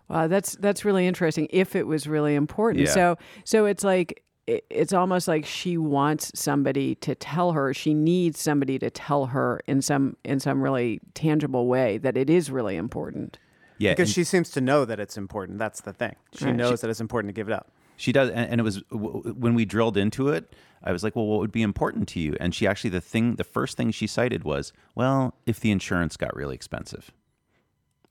[0.10, 1.48] Wow, that's that's really interesting.
[1.50, 2.92] If it was really important, Yeah.
[2.94, 7.74] so so it's like it's almost like she wants somebody to tell her.
[7.74, 12.30] She needs somebody to tell her in some in some really tangible way that it
[12.30, 13.38] is really important.
[13.80, 15.58] Yeah, Because she seems to know that it's important.
[15.60, 16.16] That's the thing.
[16.36, 16.56] She Right.
[16.56, 17.72] knows that it's important to give it up.
[17.98, 20.54] She does, and, and it was w- w- when we drilled into it.
[20.84, 23.36] I was like, "Well, what would be important to you?" And she actually, the thing,
[23.36, 27.12] the first thing she cited was, "Well, if the insurance got really expensive."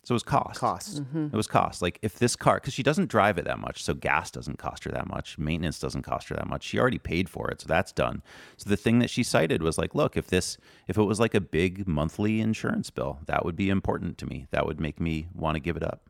[0.04, 0.58] So it was cost.
[0.58, 1.02] Cost.
[1.14, 1.80] It was cost.
[1.80, 4.82] Like if this car, because she doesn't drive it that much, so gas doesn't cost
[4.82, 6.64] her that much, maintenance doesn't cost her that much.
[6.64, 8.20] She already paid for it, so that's done.
[8.56, 11.34] So the thing that she cited was like, look, if this, if it was like
[11.34, 14.48] a big monthly insurance bill, that would be important to me.
[14.50, 16.02] That would make me want to give it up.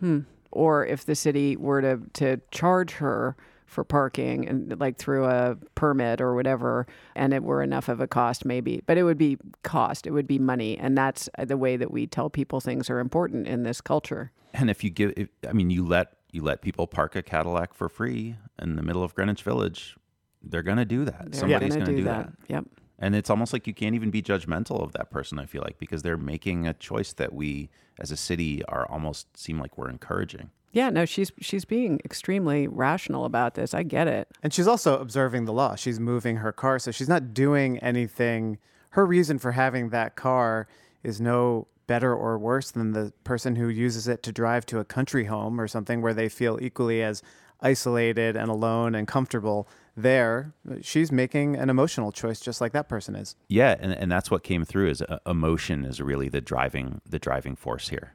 [0.00, 0.20] Hmm.
[0.50, 3.36] Or if the city were to to charge her
[3.66, 8.06] for parking and like through a permit or whatever, and it were enough of a
[8.06, 8.82] cost, maybe.
[8.86, 10.06] But it would be cost.
[10.06, 13.46] It would be money, and that's the way that we tell people things are important
[13.46, 14.32] in this culture.
[14.54, 17.74] And if you give, if, I mean, you let you let people park a Cadillac
[17.74, 19.96] for free in the middle of Greenwich Village,
[20.42, 21.32] they're gonna do that.
[21.32, 22.32] They're Somebody's gonna gonna, do that.
[22.48, 22.64] Yep.
[22.98, 25.78] And it's almost like you can't even be judgmental of that person, I feel like,
[25.78, 29.90] because they're making a choice that we as a city are almost seem like we're
[29.90, 30.50] encouraging.
[30.76, 33.72] Yeah, no, she's she's being extremely rational about this.
[33.72, 34.28] I get it.
[34.42, 35.74] And she's also observing the law.
[35.74, 38.58] She's moving her car, so she's not doing anything.
[38.90, 40.68] Her reason for having that car
[41.02, 44.84] is no better or worse than the person who uses it to drive to a
[44.84, 47.22] country home or something where they feel equally as
[47.62, 50.52] isolated and alone and comfortable there.
[50.82, 53.34] She's making an emotional choice just like that person is.
[53.48, 57.18] Yeah, and, and that's what came through is uh, emotion is really the driving the
[57.18, 58.12] driving force here.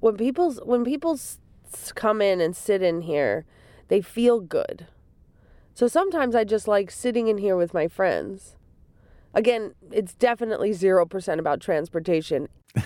[0.00, 1.16] When people's when people
[1.72, 3.44] s- s- come in and sit in here,
[3.88, 4.86] they feel good.
[5.74, 8.56] So sometimes I just like sitting in here with my friends.
[9.34, 12.48] Again, it's definitely 0% about transportation.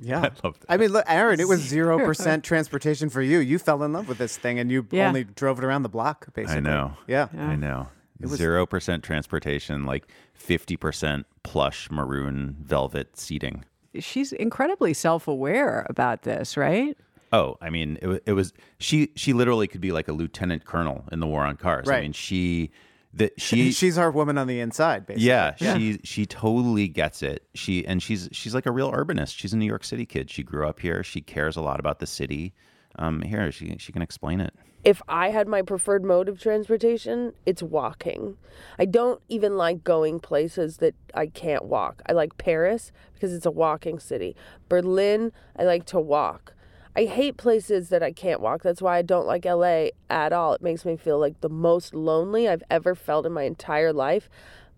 [0.00, 0.18] Yeah.
[0.20, 0.66] I love that.
[0.68, 3.38] I mean, look, Aaron, it was 0% transportation for you.
[3.38, 5.08] You fell in love with this thing and you Yeah.
[5.08, 6.58] only drove it around the block, basically.
[6.58, 6.92] I know.
[7.08, 7.28] Yeah.
[7.36, 7.88] I know.
[8.20, 13.64] It was Zero percent transportation, like fifty percent plush maroon velvet seating.
[13.98, 16.96] She's incredibly self-aware about this, right?
[17.32, 19.10] Oh, I mean, it, wa- it was she.
[19.16, 21.88] She literally could be like a lieutenant colonel in the war on cars.
[21.88, 22.70] I mean, she
[23.14, 25.26] that she She's our woman on the inside, basically.
[25.26, 27.46] Yeah, she she totally gets it.
[27.54, 29.36] She and she's she's like a real urbanist.
[29.36, 30.30] She's a New York City kid.
[30.30, 31.02] She grew up here.
[31.02, 32.54] She cares a lot about the city.
[32.98, 34.54] Um, here she she can explain it.
[34.84, 38.36] If I had my preferred mode of transportation, it's walking.
[38.78, 42.00] I don't even like going places that I can't walk.
[42.06, 44.36] I like Paris because it's a walking city.
[44.68, 46.54] Berlin, I like to walk.
[46.98, 48.64] I hate places that I can't walk.
[48.64, 50.54] That's why I don't like LA at all.
[50.54, 54.28] It makes me feel like the most lonely I've ever felt in my entire life.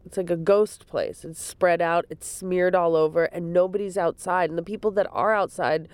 [0.05, 1.25] It's like a ghost place.
[1.25, 4.51] It's spread out, it's smeared all over, and nobody's outside.
[4.51, 5.89] And the people that are outside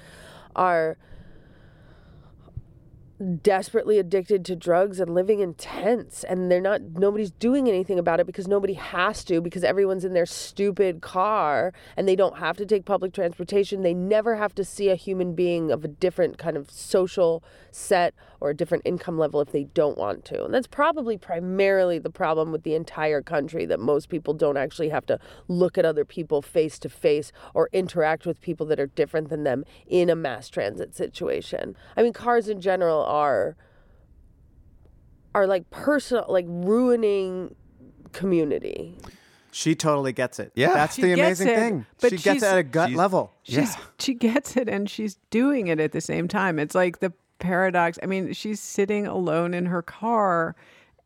[0.57, 0.99] are
[3.43, 8.21] desperately addicted to drugs and living in tents and they're not nobody's doing anything about
[8.21, 12.57] it because nobody has to because everyone's in their stupid car and they don't have
[12.59, 13.83] to take public transportation.
[13.83, 18.15] They never have to see a human being of a different kind of social set
[18.41, 20.45] or a different income level if they don't want to.
[20.45, 24.91] And that's probably primarily the problem with the entire country that most people don't actually
[24.91, 28.87] have to look at other people face to face or interact with people that are
[28.89, 31.77] different than them in a mass transit situation.
[31.97, 33.57] I mean cars in general are
[35.35, 37.55] are like personal like ruining
[38.13, 38.97] community
[39.53, 40.53] She totally gets it.
[40.55, 40.73] Yeah.
[40.75, 41.87] That's She the amazing it, thing.
[42.01, 43.33] but she gets it at a gut she's- level.
[43.43, 46.59] She's she gets it and she's doing it at the same time.
[46.59, 47.99] It's like the paradox.
[48.03, 50.57] I mean, she's sitting alone in her car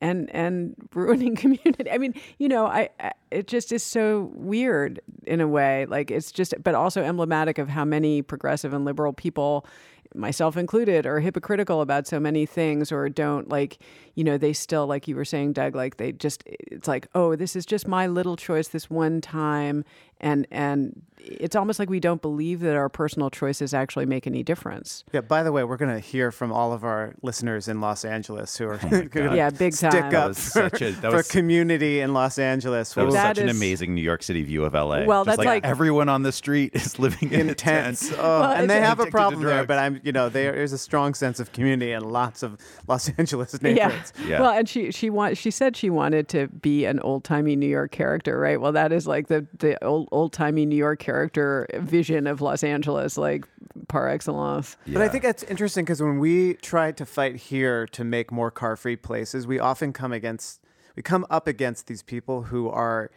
[0.01, 1.91] and and ruining community.
[1.91, 5.87] I mean, you know, I, I it just is so weird in a way.
[5.87, 9.67] Like it's just but also emblematic of how many progressive and liberal people
[10.15, 13.79] myself included are hypocritical about so many things or don't like
[14.15, 17.37] you know they still like you were saying Doug like they just it's like oh
[17.37, 19.85] this is just my little choice this one time
[20.21, 24.43] and and it's almost like we don't believe that our personal choices actually make any
[24.43, 27.81] difference Yeah, by the way, we're going to hear from all of our listeners in
[27.83, 30.91] Los Angeles who are Oh yeah big stick time up That was for, such a-
[30.93, 32.95] that for was- community in Los Angeles.
[32.95, 35.05] That was That such an amazing New York City view of LA.
[35.05, 38.09] Well, Just that's like- everyone on the street is living in a intense.
[38.09, 38.21] tent.
[38.21, 40.73] Oh, Well, and they have a problem there, but I'm and you know there is
[40.73, 44.13] a strong sense of community in lots of Los Angeles neighborhoods.
[44.21, 44.27] Yeah.
[44.27, 44.41] Yeah.
[44.41, 47.67] Well, and she she want she said she wanted to be an old timey New
[47.67, 48.61] York character, right?
[48.61, 52.63] Well, that is like the the old old timey New York character vision of Los
[52.63, 53.47] Angeles, like
[53.89, 54.77] par excellence.
[54.87, 58.51] But I think that's interesting because when we try to fight here to make more
[58.51, 60.61] car-free places, we often come against
[60.97, 63.11] we come up against these people who are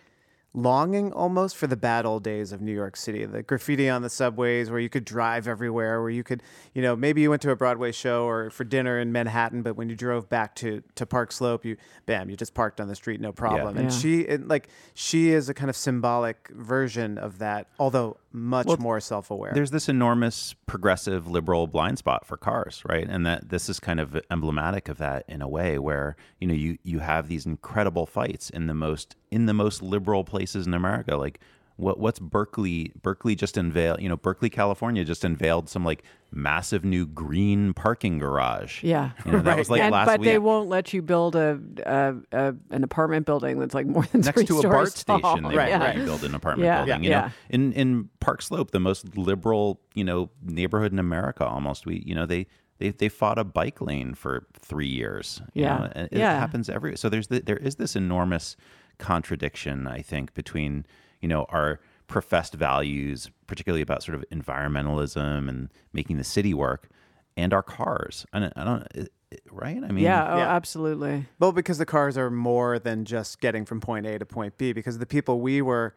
[0.53, 3.25] longing almost for the bad old days of New York City.
[3.25, 6.95] The graffiti on the subways where you could drive everywhere, where you could, you know,
[6.95, 9.95] maybe you went to a Broadway show or for dinner in Manhattan, but when you
[9.95, 13.31] drove back to to Park Slope, you bam, you just parked on the street, no
[13.31, 13.77] problem.
[13.77, 13.97] And Yeah.
[13.97, 18.99] she it, like she is a kind of symbolic version of that, although much more
[18.99, 19.51] self-aware.
[19.53, 23.99] there's this enormous progressive liberal blind spot for cars right and that this is kind
[23.99, 28.07] of emblematic of that in a way where you know you you have these incredible
[28.07, 31.39] fights in the most in the most liberal places in america like
[31.75, 36.85] what what's berkeley berkeley just unveiled you know berkeley california just unveiled some like massive
[36.85, 39.11] new green parking garage Yeah.
[39.25, 41.59] you know, that was like and, last but week they won't let you build a,
[41.85, 45.43] a, a an apartment building that's like more than next three to a BART station,
[45.43, 45.97] they Right, won't let right.
[45.97, 47.03] you build an apartment Yeah, building.
[47.05, 47.21] You yeah.
[47.21, 51.85] know, in in Park Slope, the most liberal, you know, neighborhood in America, almost.
[51.85, 52.47] We, you know, they
[52.79, 55.39] they they fought a bike lane for three years.
[55.53, 55.85] you Yeah.
[55.95, 56.39] it Yeah.
[56.39, 56.97] happens every.
[56.97, 58.55] So there's the, there is this enormous
[58.97, 60.85] contradiction, I think, between
[61.23, 66.89] you know our professed values, particularly about sort of environmentalism and making the city work,
[67.37, 68.25] and our cars.
[68.33, 69.77] And I don't, it- it- right?
[69.83, 70.53] I mean, Yeah, oh, Yeah.
[70.55, 71.25] absolutely.
[71.39, 74.73] Well, because the cars are more than just getting from point A to point B.
[74.73, 75.95] Because the people we were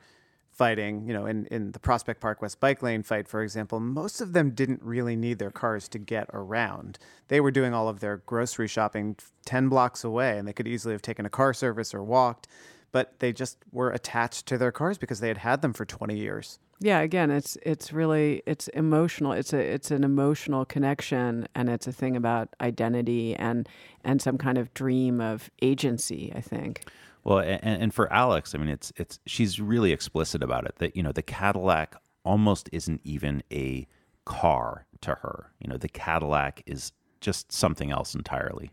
[0.52, 4.22] fighting, you know, in, in the Prospect Park West Bike Lane fight, for example, most
[4.22, 6.98] of them didn't really need their cars to get around.
[7.28, 10.94] They were doing all of their grocery shopping 10 blocks away, and they could easily
[10.94, 12.46] have taken a car service or walked,
[12.92, 16.16] but they just were attached to their cars because they had had them for 20
[16.16, 16.58] years.
[16.78, 19.32] Yeah, again, it's it's really it's emotional.
[19.32, 23.66] It's a it's an emotional connection, and it's a thing about identity and
[24.04, 26.32] and some kind of dream of agency.
[26.34, 26.84] I think.
[27.24, 30.76] Well, and, and for Alex, I mean, it's it's she's really explicit about it.
[30.76, 33.86] That you know, the Cadillac almost isn't even a
[34.26, 35.50] car to her.
[35.58, 38.70] You know, the Cadillac is just something else entirely.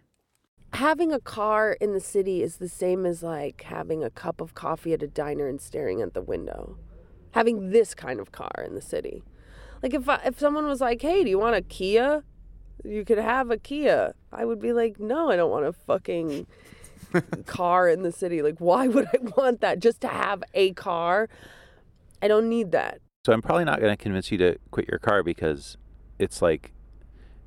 [0.73, 4.55] Having a car in the city is the same as like having a cup of
[4.55, 6.77] coffee at a diner and staring at the window.
[7.31, 9.23] Having this kind of car in the city.
[9.83, 12.23] Like if I, if someone was like, "Hey, do you want a Kia?"
[12.83, 14.15] You could have a Kia.
[14.31, 16.47] I would be like, "No, I don't want a fucking
[17.45, 18.41] car in the city.
[18.41, 21.29] Like why would I want that just to have a car?
[22.19, 24.99] I don't need that." So I'm probably not going to convince you to quit your
[24.99, 25.77] car because
[26.17, 26.73] it's like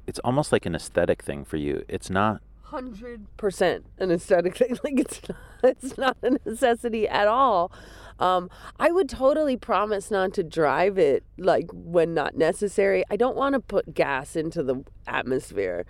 [0.06, 1.84] it's almost like an aesthetic thing for you.
[1.88, 4.76] It's not hundred percent an aesthetic thing.
[4.84, 7.72] Like it's not, it's not a necessity at all.
[8.18, 8.48] Um,
[8.78, 13.04] I would totally promise not to drive it like when not necessary.
[13.10, 15.84] I don't want to put gas into the atmosphere.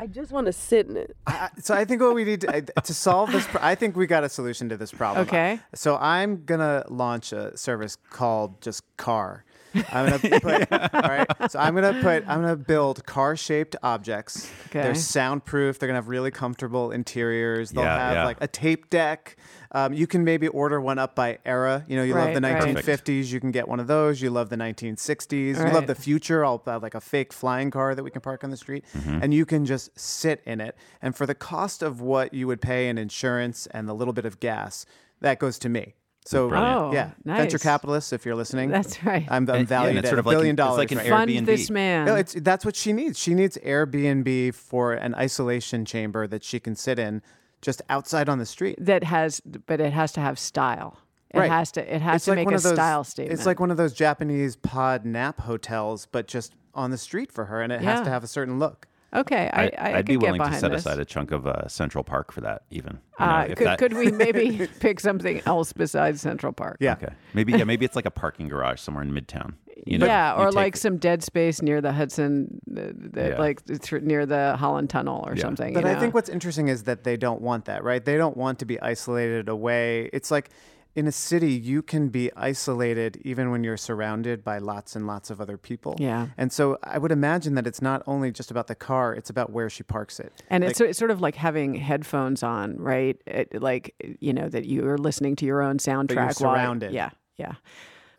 [0.00, 1.16] I just want to sit in it.
[1.26, 3.96] I, so I think what we need to, I- to solve this, pro- I think
[3.96, 5.26] we got a solution to this problem.
[5.26, 5.58] Okay.
[5.74, 9.44] So I'm gonna launch a service called just Car.
[9.92, 11.26] I'm gonna put all right.
[11.50, 14.50] So I'm gonna put I'm gonna build car-shaped objects.
[14.68, 14.82] Okay.
[14.82, 15.78] They're soundproof.
[15.78, 17.70] They're gonna have really comfortable interiors.
[17.70, 18.24] They'll Yeah, have yeah.
[18.24, 19.36] like a tape deck.
[19.72, 21.84] Um, you can maybe order one up by era.
[21.88, 22.74] You know, you love the Right, right.
[22.76, 23.30] 1950s.
[23.30, 24.22] You can get one of those.
[24.22, 25.56] You love the 1960s.
[25.58, 25.74] You Right.
[25.74, 26.44] love the future.
[26.44, 29.34] I'll have like a fake flying car that we can park on the street, and
[29.34, 30.74] you can just sit in it.
[31.02, 34.24] And for the cost of what you would pay in insurance and the little bit
[34.24, 34.86] of gas,
[35.20, 35.94] that goes to me.
[36.28, 36.76] So Brilliant.
[36.76, 39.26] Oh, yeah, venture capitalists, if you're listening, That's right.
[39.30, 40.76] I'm, I'm And- yeah, valued and at sort of a like billion it's dollars.
[40.78, 41.34] like an right Air- now.
[41.36, 42.04] Fund this man.
[42.04, 43.18] No, it's that's what she needs.
[43.18, 47.22] She needs Airbnb for an isolation chamber that she can sit in
[47.62, 48.76] just outside on the street.
[48.78, 50.98] that has, but it has to have style.
[51.30, 51.50] It Right.
[51.50, 51.94] has to.
[51.94, 53.32] It has to make a those, style statement.
[53.38, 57.46] It's like one of those Japanese pod nap hotels, but just on the street for
[57.46, 58.86] her, and it has to have a certain look.
[59.14, 60.80] Okay, I, I, I would could be get willing to set this.
[60.86, 62.98] aside a chunk of uh, Central Park for that, even.
[63.20, 66.78] You know, Uh, if could, that- could we maybe pick something else besides Central Park?
[66.80, 66.92] Yeah.
[66.94, 69.54] Okay, maybe yeah, maybe it's like a parking garage somewhere in Midtown.
[69.86, 73.28] You know, yeah, you or take- like some dead space near the Hudson, the, the,
[73.30, 73.38] Yeah.
[73.38, 75.42] like thr- near the Holland Tunnel or Yeah.
[75.42, 75.72] something.
[75.72, 76.00] But you I know?
[76.00, 78.04] think what's interesting is that they don't want that, right?
[78.04, 80.10] They don't want to be isolated away.
[80.12, 80.50] It's like
[80.98, 85.30] in a city, you can be isolated even when you're surrounded by lots and lots
[85.30, 85.94] of other people.
[86.00, 86.26] Yeah.
[86.36, 89.52] And so I would imagine that it's not only just about the car, it's about
[89.52, 90.32] where she parks it.
[90.50, 93.16] And Like- it's, it's sort of like having headphones on, right?
[93.26, 96.16] It, like you know that you are listening to your own soundtrack.
[96.16, 96.92] you're while- surrounded.
[96.92, 97.52] yeah, yeah.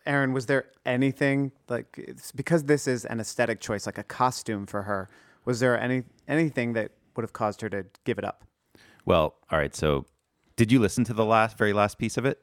[0.06, 4.64] Aaron, was there anything like it's because this is an aesthetic choice, like a costume
[4.64, 5.10] for her?
[5.44, 8.42] Was there any anything that would have caused her to give it up?
[9.04, 9.76] Well, all right.
[9.76, 10.06] So,
[10.56, 12.42] did you listen to the last, very last piece of it?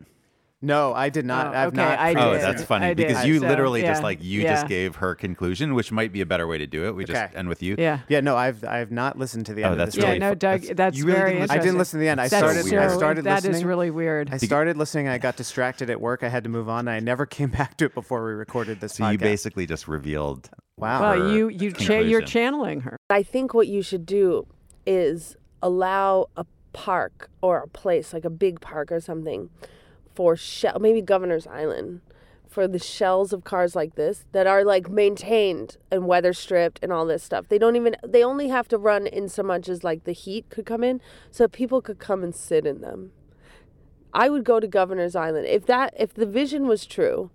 [0.59, 1.47] No, I did not.
[1.47, 1.99] Oh, I've okay, not.
[1.99, 3.09] I Oh, that's funny I did.
[3.09, 4.55] because you So, literally just like you yeah.
[4.55, 6.95] just gave her conclusion, which might be a better way to do it.
[6.95, 7.75] We just end with you.
[7.77, 7.99] Yeah.
[8.09, 10.09] Yeah, no, I've I've not listened to the Oh, end that's of this.
[10.13, 12.19] Yeah, no, Doug, that's- that's really very didn't I didn't listen to the end.
[12.19, 12.65] I That's started.
[12.65, 13.67] so- I started that is listening.
[13.67, 14.29] really weird.
[14.33, 15.07] I started listening.
[15.07, 16.23] I got distracted at work.
[16.23, 16.87] I had to move on.
[16.87, 19.11] I never came back to it before we recorded this So podcast.
[19.11, 20.49] you basically just revealed.
[20.77, 21.01] wow.
[21.01, 22.97] well, her you you cha- you're channeling her.
[23.11, 24.47] I think what you should do
[24.87, 29.49] is allow a park or a place like a big park or something
[30.17, 32.01] for shell maybe Governor's Island
[32.49, 36.91] for the shells of cars like this that are like maintained and weather stripped and
[36.91, 37.45] all this stuff.
[37.49, 40.49] They don't even they only have to run in so much as like the heat
[40.49, 40.99] could come in
[41.29, 43.11] so people could come and sit in them.
[44.11, 45.45] I would go to Governor's Island.
[45.45, 47.29] If that if the vision was true,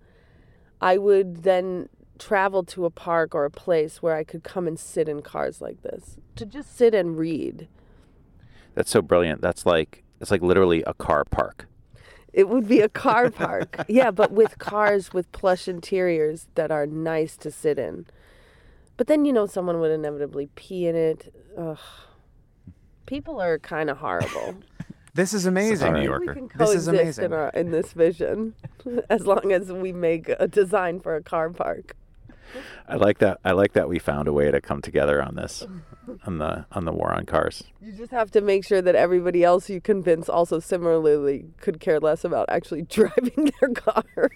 [0.80, 4.76] I would then travel to a park or a place where I could come and
[4.76, 7.68] sit in cars like this to just sit and read.
[8.74, 9.40] That's so brilliant.
[9.40, 11.68] That's like it's like literally a car park.
[12.32, 13.84] It would be a car park.
[13.88, 18.06] yeah, but with cars with plush interiors that are nice to sit in.
[18.96, 21.34] But then, you know, someone would inevitably pee in it.
[21.58, 21.78] Ugh.
[23.06, 24.56] People are kind of horrible.
[25.14, 25.92] This is amazing.
[25.92, 26.32] New We Yorker.
[26.34, 26.94] can This is coexist in,
[27.26, 27.32] amazing.
[27.34, 28.54] our, in this vision
[29.10, 31.94] as long as we make a design for a car park.
[32.88, 33.40] I like that.
[33.44, 35.66] I like that we found a way to come together on this,
[36.26, 37.64] on the on the war on cars.
[37.80, 42.00] You just have to make sure that everybody else you convince also similarly could care
[42.00, 44.30] less about actually driving their car.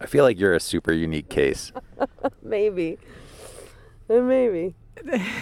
[0.00, 1.72] I feel like you're a super unique case.
[2.42, 2.98] Maybe.
[4.08, 4.74] Maybe.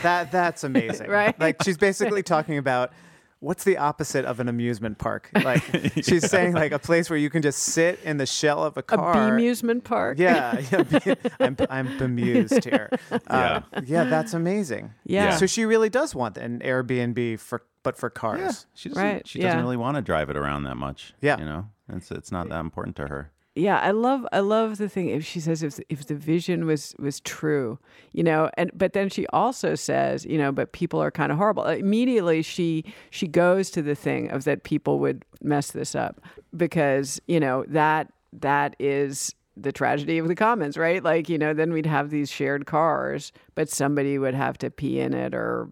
[0.03, 1.09] That that's amazing.
[1.11, 1.39] Right?
[1.41, 2.93] Like she's basically talking about
[3.41, 5.31] what's the opposite of an amusement park?
[5.45, 5.63] Like
[6.05, 8.81] she's saying like a place where you can just sit in the shell of a
[8.81, 9.15] A car.
[9.15, 10.19] bemusement park.
[10.19, 12.89] Yeah, yeah be- I'm, I'm bemused here.
[13.11, 13.81] Uh, Yeah.
[13.87, 14.93] yeah, that's amazing.
[15.05, 15.37] Yeah.
[15.37, 18.67] So she really does want an Airbnb for, but for cars.
[18.75, 19.03] she doesn't.
[19.03, 19.63] Right, She doesn't yeah.
[19.63, 21.15] really want to drive it around that much.
[21.21, 21.39] Yeah.
[21.39, 23.31] you know, it's it's not that important to her.
[23.57, 26.95] Yeah, I love I love the thing if she says if if the vision was
[27.01, 27.81] was true,
[28.13, 31.39] you know, and but then she also says, you know, but people are kind of
[31.39, 31.65] horrible.
[31.65, 36.21] Uh, immediately she she goes to the thing of that people would mess this up
[36.57, 41.03] because, you know, that that is the tragedy of the commons, right?
[41.03, 45.01] Like, you know, then we'd have these shared cars, but somebody would have to pee
[45.01, 45.69] in it or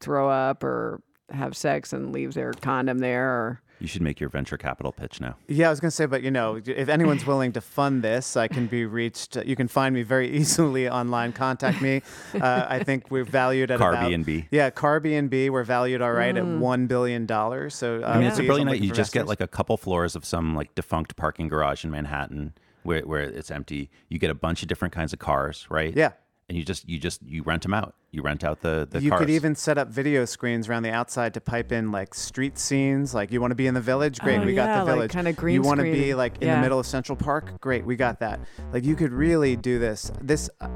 [0.00, 4.30] throw up or have sex and leave their condom there or You should make your
[4.30, 5.36] venture capital pitch now.
[5.46, 8.34] Yeah, I was going to say, but you know, if anyone's willing to fund this,
[8.34, 9.36] I can be reached.
[9.36, 11.34] You can find me very easily online.
[11.34, 12.00] Contact me.
[12.32, 14.46] Uh, I think we're valued at Car about, B&B.
[14.50, 15.50] Yeah, Car B and B.
[15.50, 17.74] We're valued all right at one billion dollars.
[17.74, 18.86] So uh, I mean, it's a please, brilliant I'm idea.
[18.88, 22.54] You just get like a couple floors of some like defunct parking garage in Manhattan
[22.84, 23.90] where, where it's empty.
[24.08, 25.94] You get a bunch of different kinds of cars, right?
[25.94, 26.12] Yeah.
[26.48, 27.96] And you just you just you rent them out.
[28.14, 29.18] You rent out the the you cars.
[29.18, 33.12] could even set up video screens around the outside to pipe in like street scenes.
[33.12, 34.94] Like you want to be in the village, great, Oh, we got yeah, the like
[34.94, 35.10] village.
[35.12, 36.54] kinda green you want to be like in Yeah.
[36.56, 38.38] the middle of Central Park, great, we got that.
[38.72, 40.12] Like you could really do this.
[40.22, 40.68] This, uh,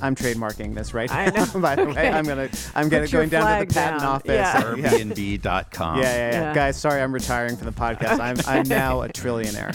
[0.00, 1.44] I'm trademarking this right I now.
[1.54, 1.60] know.
[1.60, 4.08] By the way, I'm gonna, I'm gonna going down to the patent down.
[4.08, 4.30] office.
[4.30, 4.74] Yeah.
[4.76, 4.90] yeah.
[4.92, 5.98] Airbnb.com.
[5.98, 6.40] Yeah, yeah, yeah.
[6.40, 6.54] Yeah.
[6.54, 8.18] Guys, sorry, I'm retiring from the podcast.
[8.18, 9.74] I'm, I'm now a trillionaire.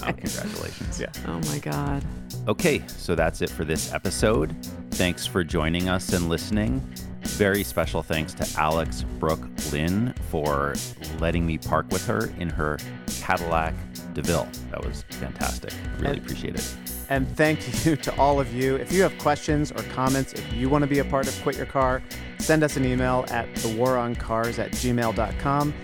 [0.00, 1.00] Wow, congratulations.
[1.00, 1.10] Yeah.
[1.26, 2.04] oh my god.
[2.46, 4.54] Okay, so that's it for this episode.
[4.94, 6.80] Thanks for joining us and listening.
[7.22, 9.40] Very special thanks to Alex Brook
[9.72, 10.74] Lynn for
[11.18, 12.78] letting me park with her in her
[13.20, 13.74] Cadillac
[14.12, 14.46] DeVille.
[14.70, 15.72] That was fantastic.
[15.98, 16.76] Really And- appreciate it.
[17.10, 18.76] And thank you to all of you.
[18.76, 21.56] If you have questions or comments, if you want to be a part of Quit
[21.56, 22.02] Your Car,
[22.38, 25.74] send us an email at thewaroncars at gmail.com.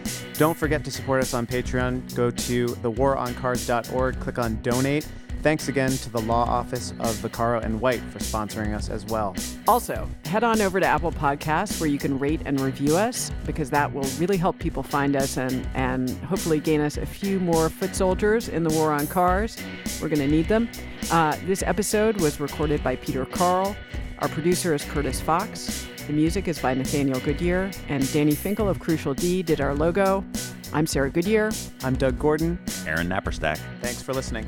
[0.40, 2.14] Don't forget to support us on Patreon.
[2.14, 5.06] Go to thewaroncars.org, click on donate.
[5.42, 9.36] Thanks again to the Law Office of Vaccaro and White for sponsoring us as well.
[9.68, 13.68] Also, head on over to Apple Podcasts where you can rate and review us because
[13.68, 17.68] that will really help people find us and, and hopefully gain us a few more
[17.68, 19.58] foot soldiers in the war on cars.
[20.00, 20.70] We're going to need them.
[21.10, 23.76] Uh, this episode was recorded by Peter Carl.
[24.20, 25.86] Our producer is Curtis Fox.
[26.06, 30.24] The music is by Nathaniel Goodyear, and Danny Finkel of Crucial D did our logo.
[30.72, 31.52] I'm Sarah Goodyear.
[31.84, 32.58] I'm Doug Gordon.
[32.86, 33.58] Aaron Naparstek.
[33.80, 34.46] Thanks for listening.